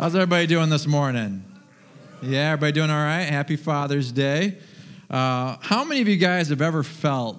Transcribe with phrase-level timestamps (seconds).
[0.00, 1.44] How's everybody doing this morning?
[2.22, 3.24] Yeah, everybody doing all right?
[3.24, 4.56] Happy Father's Day.
[5.10, 7.38] Uh, how many of you guys have ever felt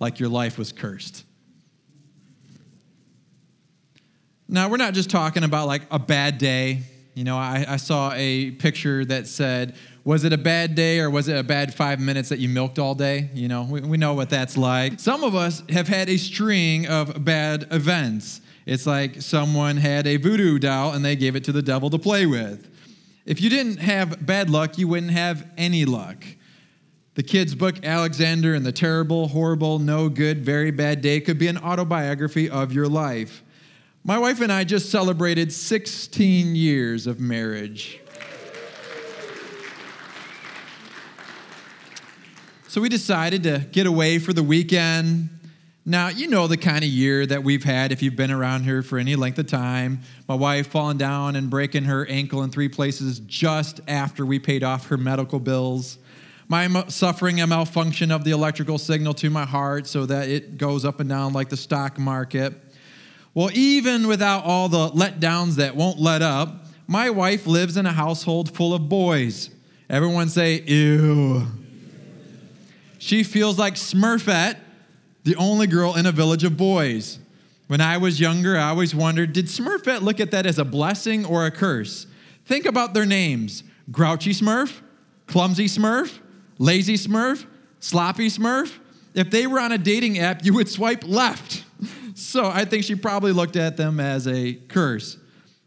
[0.00, 1.26] like your life was cursed?
[4.48, 6.80] Now, we're not just talking about like a bad day.
[7.12, 11.10] You know, I, I saw a picture that said, was it a bad day or
[11.10, 13.28] was it a bad five minutes that you milked all day?
[13.34, 14.98] You know, we, we know what that's like.
[14.98, 18.40] Some of us have had a string of bad events.
[18.68, 21.98] It's like someone had a voodoo doll and they gave it to the devil to
[21.98, 22.70] play with.
[23.24, 26.22] If you didn't have bad luck, you wouldn't have any luck.
[27.14, 31.48] The kid's book, Alexander and the Terrible, Horrible, No Good, Very Bad Day, could be
[31.48, 33.42] an autobiography of your life.
[34.04, 38.00] My wife and I just celebrated 16 years of marriage.
[42.68, 45.30] So we decided to get away for the weekend,
[45.88, 48.82] now, you know the kind of year that we've had if you've been around here
[48.82, 50.00] for any length of time.
[50.28, 54.62] My wife falling down and breaking her ankle in three places just after we paid
[54.62, 55.96] off her medical bills.
[56.46, 60.84] My suffering a malfunction of the electrical signal to my heart so that it goes
[60.84, 62.52] up and down like the stock market.
[63.32, 67.92] Well, even without all the letdowns that won't let up, my wife lives in a
[67.92, 69.48] household full of boys.
[69.88, 71.46] Everyone say, ew.
[72.98, 74.58] She feels like Smurfette
[75.28, 77.18] the only girl in a village of boys.
[77.66, 81.26] When I was younger, I always wondered did Smurfette look at that as a blessing
[81.26, 82.06] or a curse?
[82.46, 84.80] Think about their names Grouchy Smurf,
[85.26, 86.18] Clumsy Smurf,
[86.56, 87.44] Lazy Smurf,
[87.78, 88.78] Sloppy Smurf.
[89.12, 91.64] If they were on a dating app, you would swipe left.
[92.14, 95.18] So I think she probably looked at them as a curse.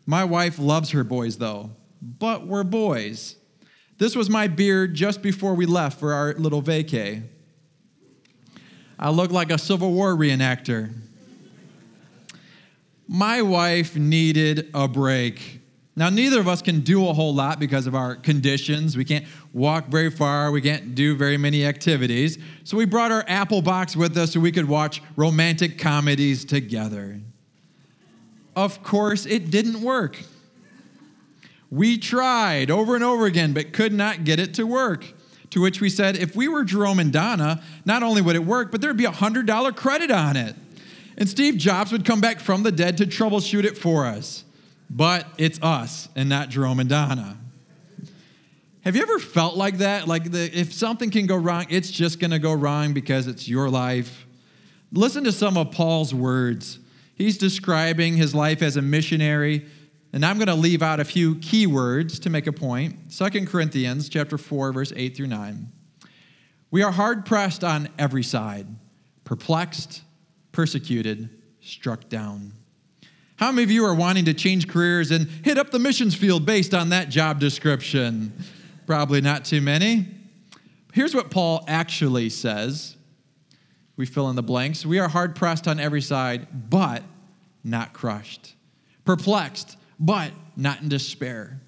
[0.05, 1.69] My wife loves her boys, though,
[2.01, 3.37] but we're boys.
[3.99, 7.23] This was my beard just before we left for our little vacay.
[9.01, 10.93] I look like a Civil War reenactor.
[13.07, 15.59] My wife needed a break.
[15.95, 18.95] Now, neither of us can do a whole lot because of our conditions.
[18.95, 22.37] We can't walk very far, we can't do very many activities.
[22.63, 27.19] So, we brought our Apple box with us so we could watch romantic comedies together.
[28.55, 30.17] Of course, it didn't work.
[31.71, 35.13] We tried over and over again, but could not get it to work.
[35.51, 38.71] To which we said, if we were Jerome and Donna, not only would it work,
[38.71, 40.55] but there'd be a $100 credit on it.
[41.17, 44.45] And Steve Jobs would come back from the dead to troubleshoot it for us.
[44.89, 47.37] But it's us and not Jerome and Donna.
[48.83, 50.07] Have you ever felt like that?
[50.07, 53.47] Like the, if something can go wrong, it's just going to go wrong because it's
[53.47, 54.25] your life?
[54.91, 56.79] Listen to some of Paul's words.
[57.15, 59.67] He's describing his life as a missionary
[60.13, 63.11] and I'm going to leave out a few key words to make a point.
[63.15, 65.71] 2 Corinthians chapter 4 verse 8 through 9.
[66.69, 68.67] We are hard pressed on every side,
[69.23, 70.01] perplexed,
[70.51, 71.29] persecuted,
[71.61, 72.53] struck down.
[73.35, 76.45] How many of you are wanting to change careers and hit up the missions field
[76.45, 78.33] based on that job description?
[78.85, 80.07] Probably not too many.
[80.93, 82.95] Here's what Paul actually says.
[83.95, 84.85] We fill in the blanks.
[84.85, 87.03] We are hard pressed on every side, but
[87.63, 88.55] not crushed.
[89.05, 91.61] Perplexed, but not in despair.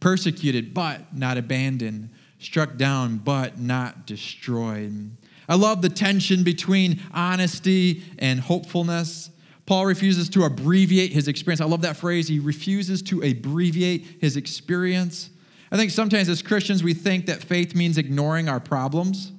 [0.00, 2.10] Persecuted, but not abandoned.
[2.38, 5.10] Struck down, but not destroyed.
[5.48, 9.30] I love the tension between honesty and hopefulness.
[9.66, 11.60] Paul refuses to abbreviate his experience.
[11.60, 12.28] I love that phrase.
[12.28, 15.30] He refuses to abbreviate his experience.
[15.70, 19.32] I think sometimes as Christians, we think that faith means ignoring our problems,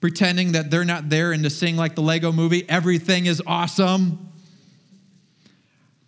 [0.00, 4.31] pretending that they're not there, and to sing like the Lego movie, everything is awesome.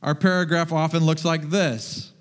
[0.04, 2.12] Our paragraph often looks like this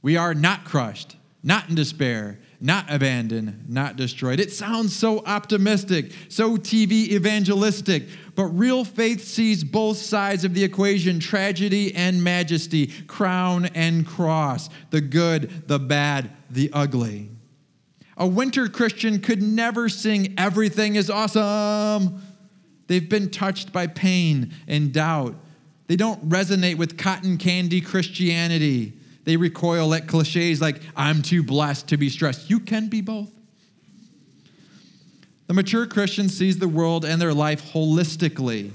[0.00, 4.40] We are not crushed, not in despair, not abandoned, not destroyed.
[4.40, 10.64] It sounds so optimistic, so TV evangelistic, but real faith sees both sides of the
[10.64, 17.28] equation tragedy and majesty, crown and cross, the good, the bad, the ugly.
[18.16, 22.22] A winter Christian could never sing, Everything is awesome.
[22.86, 25.34] They've been touched by pain and doubt
[25.90, 28.92] they don't resonate with cotton candy Christianity.
[29.24, 32.48] They recoil at cliches like, I'm too blessed to be stressed.
[32.48, 33.28] You can be both.
[35.48, 38.70] The mature Christian sees the world and their life holistically.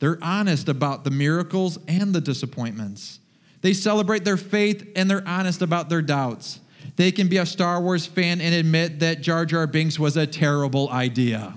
[0.00, 3.20] They're honest about the miracles and the disappointments.
[3.62, 6.60] They celebrate their faith and they're honest about their doubts.
[6.96, 10.26] They can be a Star Wars fan and admit that Jar Jar Binks was a
[10.26, 11.54] terrible idea.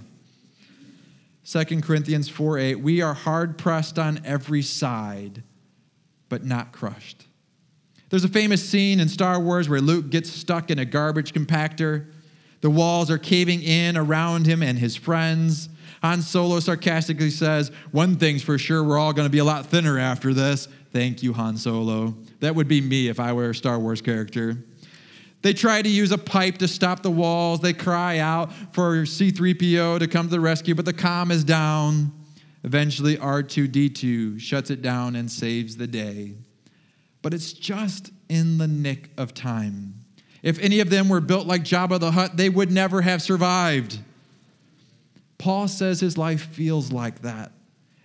[1.46, 5.44] 2 Corinthians 4 8, we are hard pressed on every side,
[6.30, 7.28] but not crushed.
[8.10, 12.12] There's a famous scene in Star Wars where Luke gets stuck in a garbage compactor.
[12.62, 15.68] The walls are caving in around him and his friends.
[16.02, 19.66] Han Solo sarcastically says, One thing's for sure, we're all going to be a lot
[19.66, 20.68] thinner after this.
[20.92, 22.16] Thank you, Han Solo.
[22.40, 24.64] That would be me if I were a Star Wars character.
[25.44, 27.60] They try to use a pipe to stop the walls.
[27.60, 32.14] They cry out for C3PO to come to the rescue, but the comm is down.
[32.64, 36.36] Eventually, R2D2 shuts it down and saves the day.
[37.22, 39.96] But it's just in the nick of time.
[40.44, 44.00] If any of them were built like Jabba the Hutt, they would never have survived.
[45.38, 47.52] Paul says his life feels like that.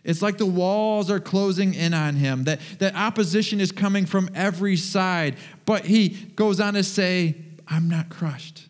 [0.09, 4.31] It's like the walls are closing in on him, that, that opposition is coming from
[4.35, 5.37] every side.
[5.67, 7.37] But he goes on to say,
[7.69, 8.69] I'm not crushed.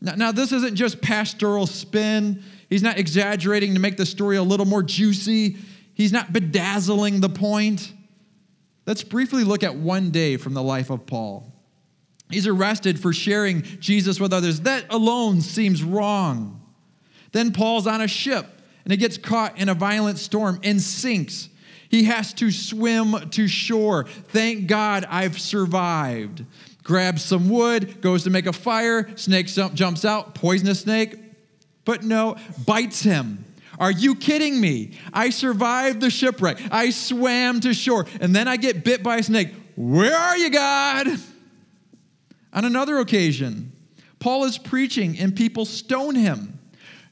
[0.00, 2.42] Now, now, this isn't just pastoral spin.
[2.68, 5.58] He's not exaggerating to make the story a little more juicy.
[5.94, 7.92] He's not bedazzling the point.
[8.84, 11.52] Let's briefly look at one day from the life of Paul.
[12.30, 14.62] He's arrested for sharing Jesus with others.
[14.62, 16.60] That alone seems wrong.
[17.30, 18.53] Then Paul's on a ship
[18.84, 21.48] and he gets caught in a violent storm and sinks.
[21.88, 24.04] He has to swim to shore.
[24.04, 26.44] Thank God I've survived.
[26.82, 31.16] Grabs some wood, goes to make a fire, snake jumps out, poisonous snake,
[31.84, 32.36] but no,
[32.66, 33.44] bites him.
[33.78, 34.98] Are you kidding me?
[35.12, 36.60] I survived the shipwreck.
[36.70, 39.52] I swam to shore, and then I get bit by a snake.
[39.76, 41.08] Where are you, God?
[42.52, 43.72] On another occasion,
[44.20, 46.58] Paul is preaching, and people stone him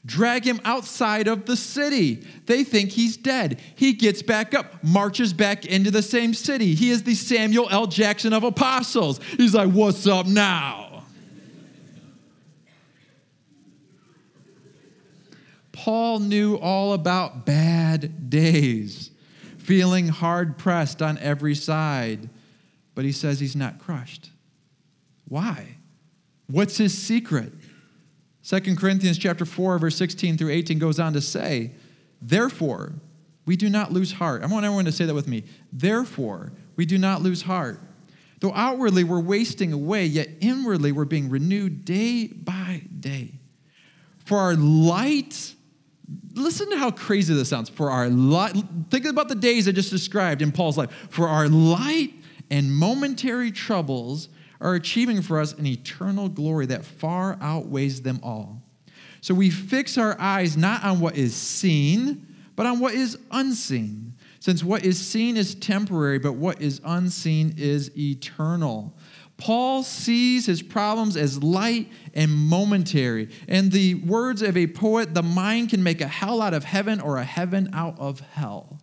[0.05, 2.25] drag him outside of the city.
[2.45, 3.59] They think he's dead.
[3.75, 6.75] He gets back up, marches back into the same city.
[6.75, 7.87] He is the Samuel L.
[7.87, 9.19] Jackson of apostles.
[9.37, 10.93] He's like, What's up now?
[15.71, 19.09] Paul knew all about bad days,
[19.57, 22.29] feeling hard pressed on every side,
[22.95, 24.29] but he says he's not crushed.
[25.27, 25.77] Why?
[26.47, 27.51] What's his secret?
[28.45, 31.71] 2 Corinthians chapter 4, verse 16 through 18 goes on to say,
[32.21, 32.93] Therefore,
[33.45, 34.43] we do not lose heart.
[34.43, 35.43] I want everyone to say that with me.
[35.71, 37.79] Therefore, we do not lose heart.
[38.39, 43.39] Though outwardly we're wasting away, yet inwardly we're being renewed day by day.
[44.25, 45.55] For our light,
[46.33, 47.69] listen to how crazy this sounds.
[47.69, 48.55] For our light,
[48.89, 50.91] think about the days I just described in Paul's life.
[51.09, 52.13] For our light
[52.49, 54.27] and momentary troubles
[54.63, 58.63] are achieving for us an eternal glory that far outweighs them all.
[59.21, 62.25] So we fix our eyes not on what is seen,
[62.55, 64.13] but on what is unseen.
[64.39, 68.93] Since what is seen is temporary, but what is unseen is eternal.
[69.37, 73.29] Paul sees his problems as light and momentary.
[73.47, 77.01] In the words of a poet, the mind can make a hell out of heaven
[77.01, 78.79] or a heaven out of hell.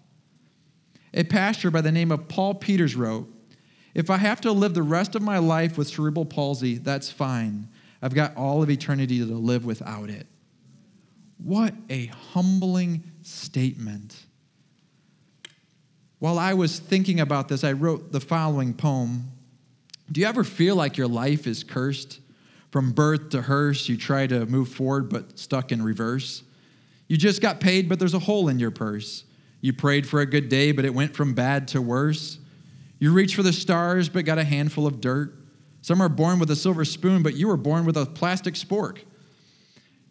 [1.14, 3.32] A pastor by the name of Paul Peters wrote,
[3.94, 7.69] if I have to live the rest of my life with cerebral palsy, that's fine.
[8.02, 10.26] I've got all of eternity to live without it.
[11.38, 14.16] What a humbling statement.
[16.19, 19.31] While I was thinking about this, I wrote the following poem
[20.10, 22.20] Do you ever feel like your life is cursed?
[22.70, 26.44] From birth to hearse, you try to move forward but stuck in reverse.
[27.08, 29.25] You just got paid, but there's a hole in your purse.
[29.60, 32.38] You prayed for a good day, but it went from bad to worse.
[33.00, 35.35] You reach for the stars, but got a handful of dirt.
[35.82, 38.99] Some are born with a silver spoon, but you were born with a plastic spork.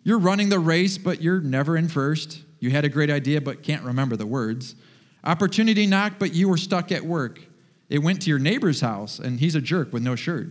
[0.04, 2.42] You're running the race, but you're never in first.
[2.60, 4.76] You had a great idea, but can't remember the words.
[5.24, 7.40] Opportunity knocked, but you were stuck at work.
[7.90, 10.48] It went to your neighbor's house, and he's a jerk with no shirt.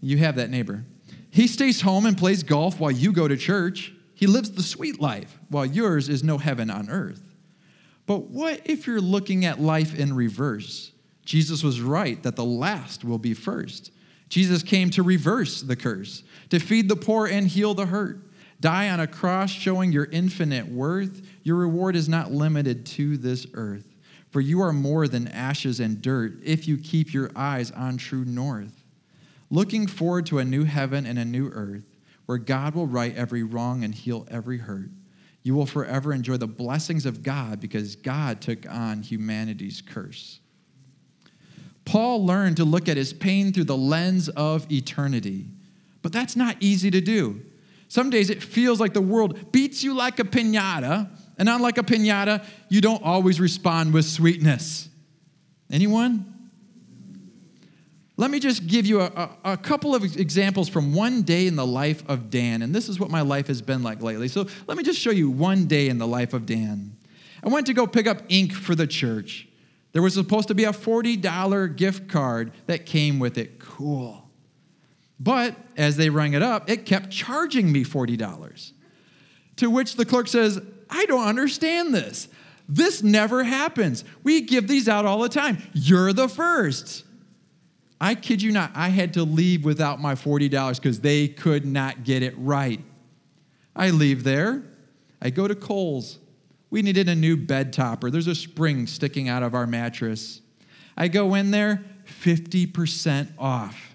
[0.00, 0.84] You have that neighbor.
[1.30, 3.92] He stays home and plays golf while you go to church.
[4.14, 7.35] He lives the sweet life, while yours is no heaven on earth.
[8.06, 10.92] But what if you're looking at life in reverse?
[11.24, 13.90] Jesus was right that the last will be first.
[14.28, 18.20] Jesus came to reverse the curse, to feed the poor and heal the hurt.
[18.60, 21.28] Die on a cross showing your infinite worth.
[21.42, 23.86] Your reward is not limited to this earth,
[24.30, 28.24] for you are more than ashes and dirt if you keep your eyes on true
[28.24, 28.84] north.
[29.50, 31.84] Looking forward to a new heaven and a new earth,
[32.24, 34.90] where God will right every wrong and heal every hurt
[35.46, 40.40] you will forever enjoy the blessings of God because God took on humanity's curse.
[41.84, 45.46] Paul learned to look at his pain through the lens of eternity,
[46.02, 47.42] but that's not easy to do.
[47.86, 51.84] Some days it feels like the world beats you like a pinata, and unlike a
[51.84, 54.88] pinata, you don't always respond with sweetness.
[55.70, 56.35] Anyone?
[58.18, 61.54] Let me just give you a, a, a, couple of examples from one day in
[61.54, 62.62] the life of Dan.
[62.62, 64.28] And this is what my life has been like lately.
[64.28, 66.96] So let me just show you one day in the life of Dan.
[67.44, 69.48] I went to go pick up ink for the church.
[69.92, 73.58] There was supposed to be a $40 gift card that came with it.
[73.58, 74.28] Cool.
[75.20, 78.72] But as they rang it up, it kept charging me $40.
[79.56, 82.28] To which the clerk says, I don't understand this.
[82.68, 84.04] This never happens.
[84.22, 85.62] We give these out all the time.
[85.72, 87.05] You're the first.
[88.00, 92.04] I kid you not, I had to leave without my $40 because they could not
[92.04, 92.80] get it right.
[93.74, 94.62] I leave there.
[95.20, 96.18] I go to Kohl's.
[96.70, 98.10] We needed a new bed topper.
[98.10, 100.40] There's a spring sticking out of our mattress.
[100.96, 101.84] I go in there,
[102.22, 103.94] 50% off.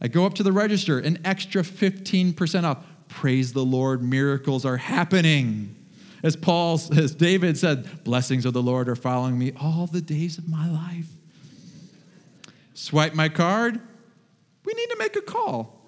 [0.00, 2.84] I go up to the register, an extra 15% off.
[3.08, 5.74] Praise the Lord, miracles are happening.
[6.22, 10.38] As Paul, as David said, blessings of the Lord are following me all the days
[10.38, 11.15] of my life.
[12.76, 13.80] Swipe my card.
[14.66, 15.80] We need to make a call.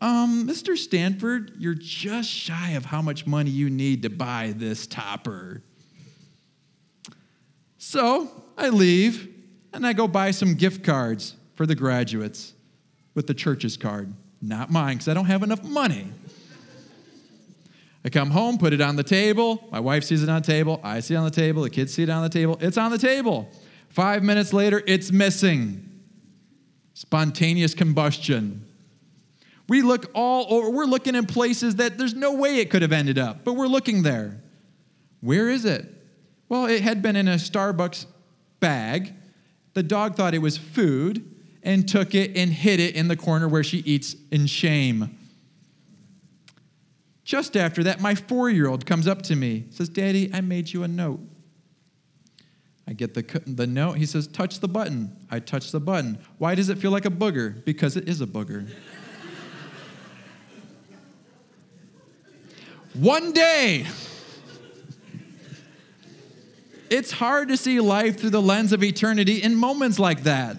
[0.00, 0.78] Um, Mr.
[0.78, 5.62] Stanford, you're just shy of how much money you need to buy this topper.
[7.76, 9.28] So I leave
[9.74, 12.54] and I go buy some gift cards for the graduates
[13.14, 14.14] with the church's card.
[14.40, 16.06] Not mine, because I don't have enough money.
[18.06, 19.68] I come home, put it on the table.
[19.70, 20.80] My wife sees it on the table.
[20.82, 21.62] I see it on the table.
[21.62, 22.56] The kids see it on the table.
[22.60, 23.50] It's on the table.
[23.92, 25.88] Five minutes later, it's missing.
[26.94, 28.66] Spontaneous combustion.
[29.68, 32.92] We look all over, we're looking in places that there's no way it could have
[32.92, 34.40] ended up, but we're looking there.
[35.20, 35.86] Where is it?
[36.48, 38.06] Well, it had been in a Starbucks
[38.60, 39.12] bag.
[39.74, 41.24] The dog thought it was food
[41.62, 45.18] and took it and hid it in the corner where she eats in shame.
[47.24, 50.72] Just after that, my four year old comes up to me, says, Daddy, I made
[50.72, 51.20] you a note.
[52.86, 53.96] I get the, the note.
[53.98, 55.16] He says, Touch the button.
[55.30, 56.18] I touch the button.
[56.38, 57.64] Why does it feel like a booger?
[57.64, 58.68] Because it is a booger.
[62.94, 63.86] One day,
[66.90, 70.58] it's hard to see life through the lens of eternity in moments like that.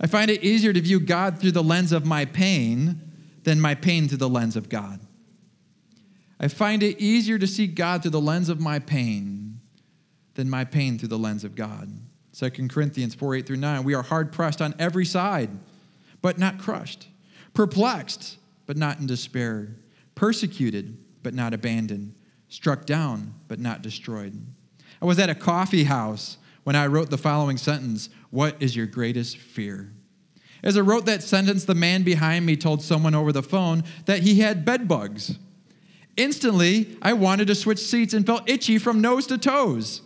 [0.00, 3.00] I find it easier to view God through the lens of my pain
[3.44, 5.00] than my pain through the lens of God.
[6.38, 9.53] I find it easier to see God through the lens of my pain
[10.34, 11.90] than my pain through the lens of God.
[12.32, 13.84] 2 Corinthians 4 8 through 9.
[13.84, 15.50] We are hard pressed on every side,
[16.20, 17.08] but not crushed,
[17.52, 19.76] perplexed, but not in despair,
[20.14, 22.14] persecuted, but not abandoned,
[22.48, 24.34] struck down, but not destroyed.
[25.00, 28.86] I was at a coffee house when I wrote the following sentence What is your
[28.86, 29.92] greatest fear?
[30.62, 34.22] As I wrote that sentence, the man behind me told someone over the phone that
[34.22, 35.38] he had bed bugs.
[36.16, 40.00] Instantly, I wanted to switch seats and felt itchy from nose to toes.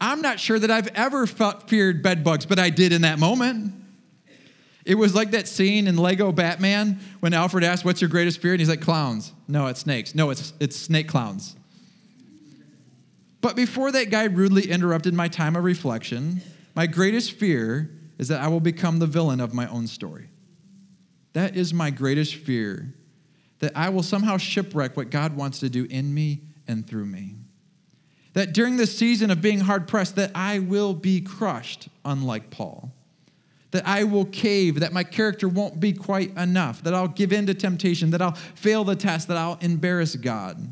[0.00, 3.18] I'm not sure that I've ever felt, feared bed bugs, but I did in that
[3.18, 3.72] moment.
[4.84, 8.52] It was like that scene in Lego Batman when Alfred asked, What's your greatest fear?
[8.52, 9.32] And he's like, Clowns.
[9.48, 10.14] No, it's snakes.
[10.14, 11.56] No, it's, it's snake clowns.
[13.40, 16.40] But before that guy rudely interrupted my time of reflection,
[16.74, 20.28] my greatest fear is that I will become the villain of my own story.
[21.32, 22.94] That is my greatest fear
[23.58, 27.36] that I will somehow shipwreck what God wants to do in me and through me.
[28.36, 32.92] That during this season of being hard pressed, that I will be crushed, unlike Paul.
[33.70, 37.46] That I will cave, that my character won't be quite enough, that I'll give in
[37.46, 40.70] to temptation, that I'll fail the test, that I'll embarrass God.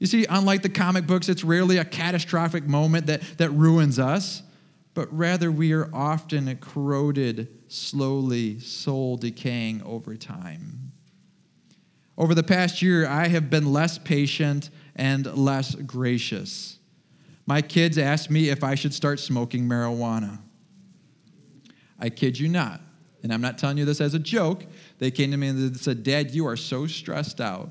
[0.00, 4.42] You see, unlike the comic books, it's rarely a catastrophic moment that, that ruins us,
[4.92, 10.90] but rather we are often corroded, slowly, soul decaying over time.
[12.18, 16.78] Over the past year, I have been less patient and less gracious.
[17.46, 20.38] My kids asked me if I should start smoking marijuana.
[21.98, 22.80] I kid you not.
[23.22, 24.66] And I'm not telling you this as a joke.
[24.98, 27.70] They came to me and said, Dad, you are so stressed out.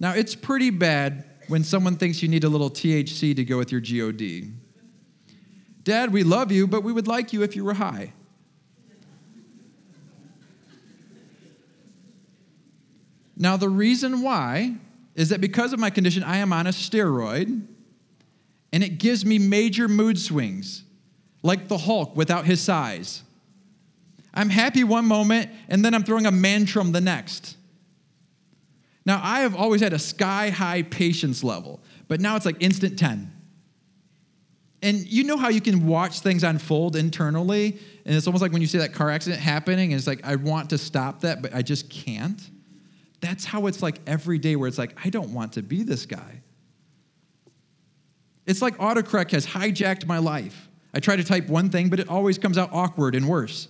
[0.00, 3.70] Now, it's pretty bad when someone thinks you need a little THC to go with
[3.70, 4.52] your GOD.
[5.84, 8.12] Dad, we love you, but we would like you if you were high.
[13.36, 14.76] Now, the reason why
[15.14, 17.66] is that because of my condition, I am on a steroid,
[18.72, 20.84] and it gives me major mood swings,
[21.42, 23.22] like the Hulk without his size.
[24.34, 27.56] I'm happy one moment, and then I'm throwing a mantrum the next.
[29.04, 32.98] Now, I have always had a sky high patience level, but now it's like instant
[32.98, 33.30] 10.
[34.84, 38.62] And you know how you can watch things unfold internally, and it's almost like when
[38.62, 41.54] you see that car accident happening, and it's like, I want to stop that, but
[41.54, 42.40] I just can't.
[43.22, 46.04] That's how it's like every day, where it's like, I don't want to be this
[46.06, 46.42] guy.
[48.46, 50.68] It's like autocorrect has hijacked my life.
[50.92, 53.68] I try to type one thing, but it always comes out awkward and worse.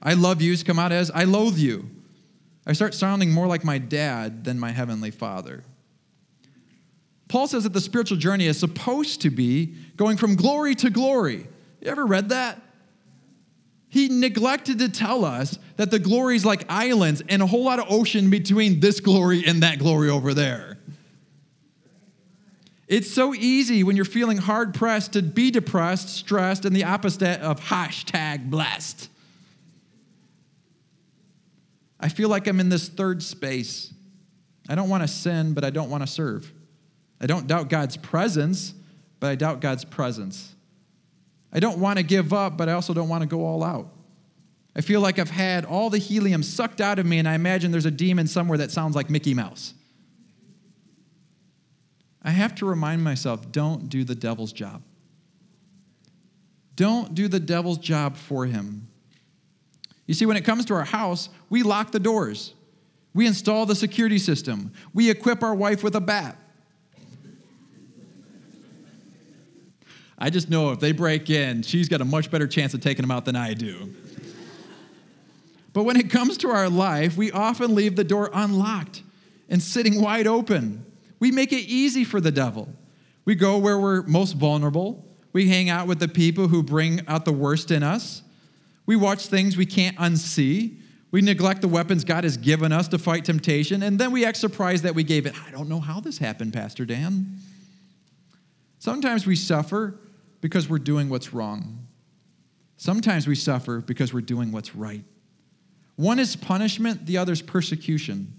[0.00, 1.90] I love yous come out as I loathe you.
[2.64, 5.64] I start sounding more like my dad than my heavenly father.
[7.26, 11.48] Paul says that the spiritual journey is supposed to be going from glory to glory.
[11.80, 12.62] You ever read that?
[13.90, 17.80] He neglected to tell us that the glory is like islands and a whole lot
[17.80, 20.78] of ocean between this glory and that glory over there.
[22.86, 27.40] It's so easy when you're feeling hard pressed to be depressed, stressed, and the opposite
[27.40, 29.08] of hashtag blessed.
[31.98, 33.92] I feel like I'm in this third space.
[34.68, 36.52] I don't want to sin, but I don't want to serve.
[37.20, 38.72] I don't doubt God's presence,
[39.18, 40.54] but I doubt God's presence.
[41.52, 43.88] I don't want to give up, but I also don't want to go all out.
[44.74, 47.72] I feel like I've had all the helium sucked out of me, and I imagine
[47.72, 49.74] there's a demon somewhere that sounds like Mickey Mouse.
[52.22, 54.82] I have to remind myself don't do the devil's job.
[56.76, 58.88] Don't do the devil's job for him.
[60.06, 62.54] You see, when it comes to our house, we lock the doors,
[63.14, 66.36] we install the security system, we equip our wife with a bat.
[70.20, 73.02] I just know if they break in, she's got a much better chance of taking
[73.02, 73.94] them out than I do.
[75.72, 79.02] but when it comes to our life, we often leave the door unlocked
[79.48, 80.84] and sitting wide open.
[81.18, 82.68] We make it easy for the devil.
[83.24, 85.04] We go where we're most vulnerable.
[85.32, 88.22] We hang out with the people who bring out the worst in us.
[88.84, 90.76] We watch things we can't unsee.
[91.12, 94.36] We neglect the weapons God has given us to fight temptation, and then we act
[94.36, 95.34] surprised that we gave it.
[95.46, 97.38] I don't know how this happened, Pastor Dan.
[98.78, 99.98] Sometimes we suffer
[100.40, 101.86] because we're doing what's wrong.
[102.76, 105.04] Sometimes we suffer because we're doing what's right.
[105.96, 108.32] One is punishment, the other is persecution.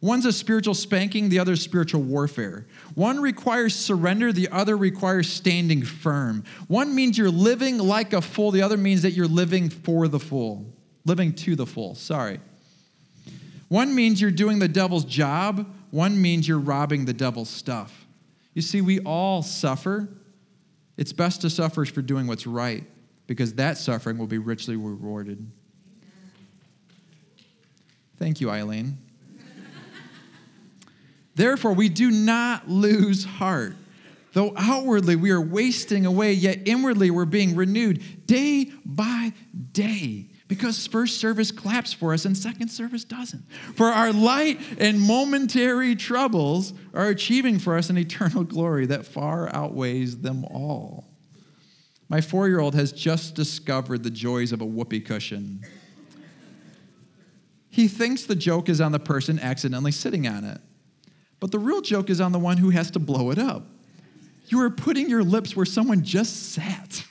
[0.00, 2.66] One's a spiritual spanking, the other's spiritual warfare.
[2.94, 6.44] One requires surrender, the other requires standing firm.
[6.68, 10.20] One means you're living like a fool, the other means that you're living for the
[10.20, 10.64] fool,
[11.04, 11.96] living to the full.
[11.96, 12.38] Sorry.
[13.66, 18.06] One means you're doing the devil's job, one means you're robbing the devil's stuff.
[18.54, 20.08] You see, we all suffer.
[20.98, 22.84] It's best to suffer for doing what's right
[23.28, 25.50] because that suffering will be richly rewarded.
[28.18, 28.98] Thank you, Eileen.
[31.36, 33.76] Therefore, we do not lose heart.
[34.32, 39.32] Though outwardly we are wasting away, yet inwardly we're being renewed day by
[39.72, 40.26] day.
[40.48, 43.44] Because first service claps for us and second service doesn't.
[43.74, 49.54] For our light and momentary troubles are achieving for us an eternal glory that far
[49.54, 51.04] outweighs them all.
[52.08, 55.60] My four year old has just discovered the joys of a whoopee cushion.
[57.68, 60.60] He thinks the joke is on the person accidentally sitting on it.
[61.40, 63.66] But the real joke is on the one who has to blow it up.
[64.46, 67.04] You are putting your lips where someone just sat.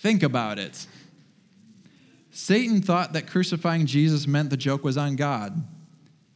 [0.00, 0.86] Think about it.
[2.30, 5.62] Satan thought that crucifying Jesus meant the joke was on God.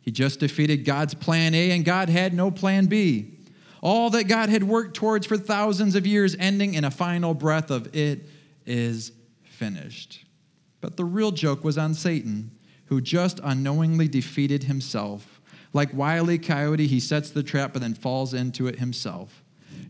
[0.03, 3.39] He just defeated God's plan A, and God had no plan B.
[3.81, 7.71] All that God had worked towards for thousands of years, ending in a final breath
[7.71, 8.27] of, It
[8.67, 9.13] is
[9.45, 10.27] finished.
[10.83, 12.51] But the real joke was on Satan
[12.87, 15.41] who just unknowingly defeated himself.
[15.73, 16.39] Like Wile E.
[16.39, 19.44] Coyote, he sets the trap but then falls into it himself.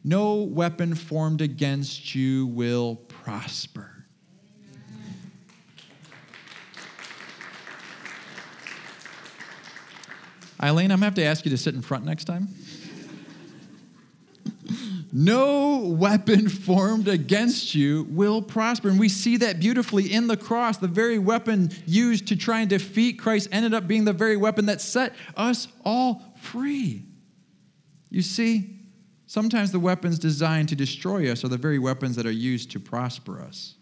[0.04, 3.90] No weapon formed against you will prosper.
[10.62, 12.48] Eileen, I'm gonna have to ask you to sit in front next time.
[15.16, 18.88] No weapon formed against you will prosper.
[18.88, 20.78] And we see that beautifully in the cross.
[20.78, 24.66] The very weapon used to try and defeat Christ ended up being the very weapon
[24.66, 27.04] that set us all free.
[28.10, 28.73] You see,
[29.34, 32.78] sometimes the weapons designed to destroy us are the very weapons that are used to
[32.78, 33.74] prosper us.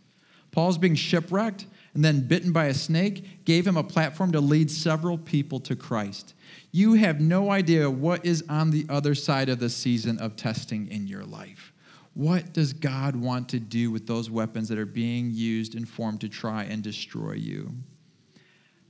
[0.50, 4.70] Paul's being shipwrecked and then bitten by a snake gave him a platform to lead
[4.70, 6.32] several people to Christ.
[6.70, 10.88] You have no idea what is on the other side of the season of testing
[10.88, 11.74] in your life.
[12.14, 16.22] What does God want to do with those weapons that are being used and formed
[16.22, 17.70] to try and destroy you?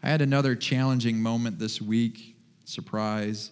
[0.00, 2.36] I had another challenging moment this week.
[2.64, 3.50] Surprise.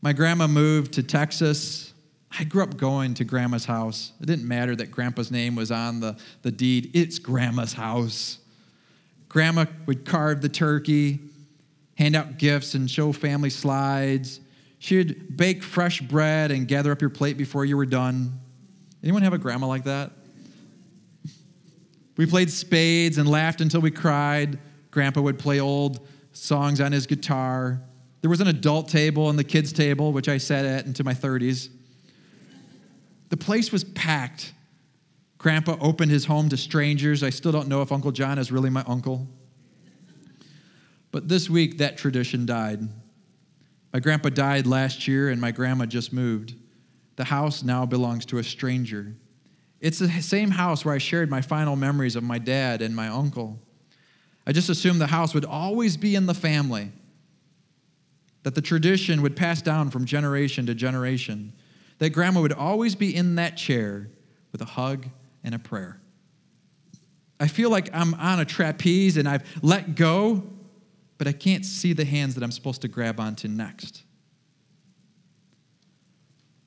[0.00, 1.92] My grandma moved to Texas.
[2.38, 4.12] I grew up going to grandma's house.
[4.20, 8.38] It didn't matter that grandpa's name was on the, the deed, it's grandma's house.
[9.28, 11.18] Grandma would carve the turkey,
[11.96, 14.40] hand out gifts, and show family slides.
[14.78, 18.38] She'd bake fresh bread and gather up your plate before you were done.
[19.02, 20.12] Anyone have a grandma like that?
[22.16, 24.58] We played spades and laughed until we cried.
[24.90, 27.80] Grandpa would play old songs on his guitar.
[28.20, 31.14] There was an adult table and the kids' table, which I sat at into my
[31.14, 31.68] 30s.
[33.28, 34.52] The place was packed.
[35.38, 37.22] Grandpa opened his home to strangers.
[37.22, 39.28] I still don't know if Uncle John is really my uncle.
[41.10, 42.80] But this week, that tradition died.
[43.92, 46.54] My grandpa died last year, and my grandma just moved.
[47.16, 49.14] The house now belongs to a stranger.
[49.80, 53.08] It's the same house where I shared my final memories of my dad and my
[53.08, 53.58] uncle.
[54.46, 56.90] I just assumed the house would always be in the family,
[58.48, 61.52] that the tradition would pass down from generation to generation,
[61.98, 64.08] that grandma would always be in that chair
[64.52, 65.04] with a hug
[65.44, 66.00] and a prayer.
[67.38, 70.44] I feel like I'm on a trapeze and I've let go,
[71.18, 74.02] but I can't see the hands that I'm supposed to grab onto next.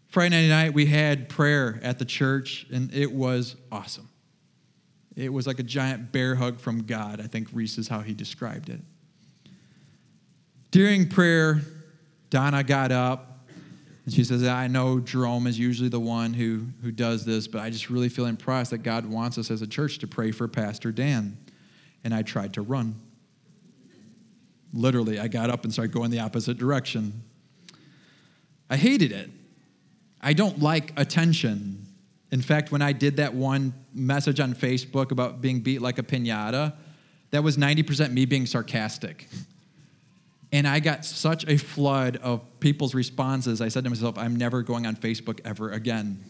[0.05, 4.07] Friday night, we had prayer at the church, and it was awesome.
[5.15, 8.13] It was like a giant bear hug from God, I think Reese is how he
[8.13, 8.81] described it.
[10.71, 11.61] During prayer,
[12.29, 13.31] Donna got up
[14.05, 17.61] and she says, I know Jerome is usually the one who, who does this, but
[17.61, 20.47] I just really feel impressed that God wants us as a church to pray for
[20.47, 21.37] Pastor Dan.
[22.03, 22.99] And I tried to run.
[24.73, 27.21] Literally, I got up and started going the opposite direction.
[28.69, 29.29] I hated it.
[30.21, 31.85] I don't like attention.
[32.31, 36.03] In fact, when I did that one message on Facebook about being beat like a
[36.03, 36.73] pinata,
[37.31, 39.27] that was 90% me being sarcastic.
[40.51, 43.61] And I got such a flood of people's responses.
[43.61, 46.23] I said to myself, I'm never going on Facebook ever again.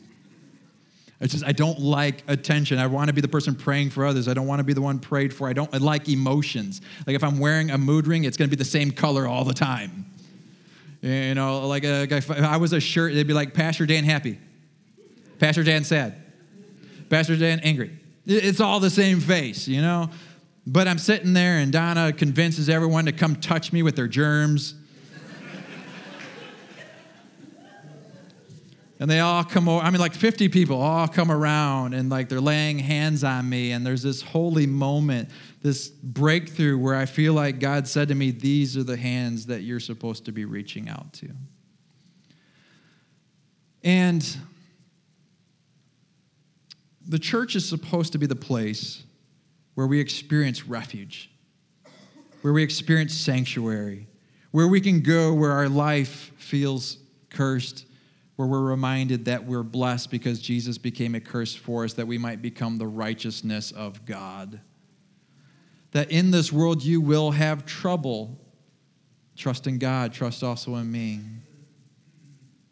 [1.20, 2.80] It's just, I don't like attention.
[2.80, 4.28] I want to be the person praying for others.
[4.28, 5.48] I don't want to be the one prayed for.
[5.48, 6.82] I don't I like emotions.
[7.06, 9.44] Like if I'm wearing a mood ring, it's going to be the same color all
[9.44, 10.06] the time.
[11.02, 14.04] You know, like uh, a, if I was a shirt, they'd be like Pastor Dan
[14.04, 14.40] happy,
[15.40, 16.16] Pastor Dan sad,
[17.10, 17.92] Pastor Dan angry.
[18.26, 20.10] It's all the same face, you know?
[20.66, 24.76] But I'm sitting there, and Donna convinces everyone to come touch me with their germs.
[29.00, 29.84] and they all come over.
[29.84, 33.72] I mean, like 50 people all come around, and like they're laying hands on me,
[33.72, 35.30] and there's this holy moment,
[35.64, 39.62] this breakthrough where I feel like God said to me, These are the hands that
[39.62, 41.30] you're supposed to be reaching out to.
[43.84, 44.38] And
[47.08, 49.02] the church is supposed to be the place
[49.76, 51.32] where we experience refuge,
[52.42, 54.08] where we experience sanctuary,
[54.52, 56.98] where we can go where our life feels
[57.30, 57.86] cursed,
[58.36, 62.18] where we're reminded that we're blessed because Jesus became a curse for us, that we
[62.18, 64.60] might become the righteousness of God.
[65.92, 68.40] That in this world you will have trouble.
[69.36, 71.22] Trust in God, trust also in me.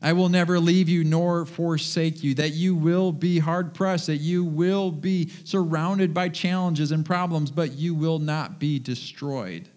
[0.02, 4.18] I will never leave you nor forsake you, that you will be hard pressed, that
[4.18, 9.68] you will be surrounded by challenges and problems, but you will not be destroyed.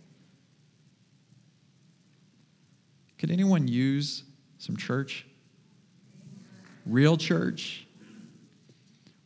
[3.19, 4.23] Could anyone use
[4.59, 5.27] some church?
[6.87, 7.87] Real church?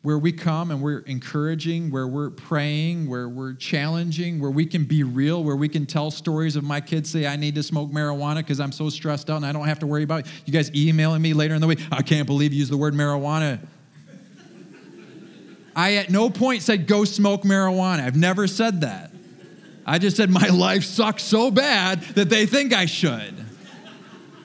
[0.06, 4.84] Where we come and we're encouraging, where we're praying, where we're challenging, where we can
[4.84, 7.90] be real, where we can tell stories of my kids say, I need to smoke
[7.90, 10.26] marijuana because I'm so stressed out and I don't have to worry about it.
[10.44, 12.94] You guys emailing me later in the week, I can't believe you used the word
[12.94, 13.58] marijuana.
[15.74, 18.04] I at no point said, go smoke marijuana.
[18.04, 19.10] I've never said that.
[19.84, 23.34] I just said, my life sucks so bad that they think I should.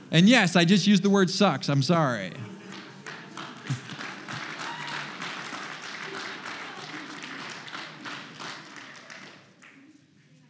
[0.10, 1.70] And yes, I just used the word sucks.
[1.70, 2.32] I'm sorry.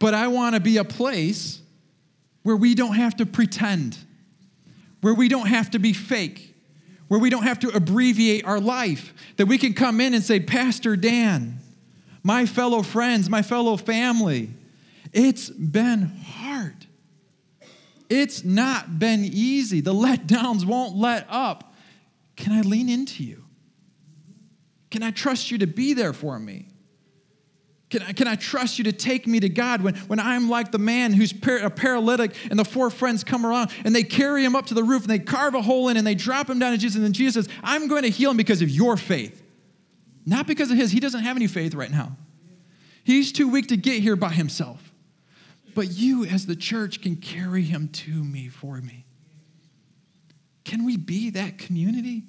[0.02, 1.60] But I want to be a place
[2.42, 3.96] where we don't have to pretend,
[5.00, 6.56] where we don't have to be fake,
[7.06, 10.40] where we don't have to abbreviate our life, that we can come in and say,
[10.40, 11.60] Pastor Dan,
[12.24, 14.50] my fellow friends, my fellow family,
[15.12, 16.84] it's been hard.
[18.10, 19.82] It's not been easy.
[19.82, 21.76] The letdowns won't let up.
[22.34, 23.44] Can I lean into you?
[24.90, 26.71] Can I trust you to be there for me?
[27.92, 30.72] Can I, can I trust you to take me to God when, when I'm like
[30.72, 34.42] the man who's par- a paralytic and the four friends come around and they carry
[34.42, 36.58] him up to the roof and they carve a hole in and they drop him
[36.58, 38.96] down to Jesus and then Jesus says, I'm going to heal him because of your
[38.96, 39.42] faith.
[40.24, 40.90] Not because of his.
[40.90, 42.16] He doesn't have any faith right now.
[43.04, 44.90] He's too weak to get here by himself.
[45.74, 49.04] But you, as the church, can carry him to me for me.
[50.64, 52.22] Can we be that community?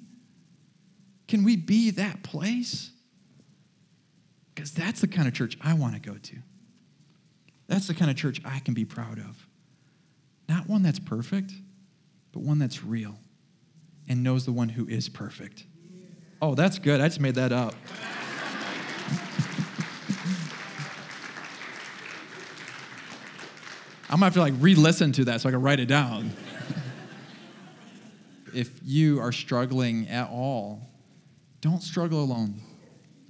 [1.26, 2.90] Can we be that place?
[4.54, 6.36] Because that's the kind of church I want to go to.
[7.66, 9.48] That's the kind of church I can be proud of.
[10.48, 11.52] Not one that's perfect,
[12.32, 13.16] but one that's real
[14.08, 15.64] and knows the one who is perfect.
[16.42, 17.00] Oh, that's good.
[17.00, 17.74] I just made that up.
[24.10, 26.30] I'm gonna have to like re-listen to that so I can write it down.
[28.54, 30.82] if you are struggling at all,
[31.62, 32.60] don't struggle alone.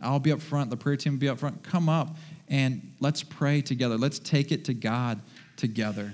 [0.04, 1.62] I'll be up front, the prayer team will be up front.
[1.62, 2.16] Come up
[2.48, 3.96] and let's pray together.
[3.96, 5.20] Let's take it to God
[5.56, 6.12] together.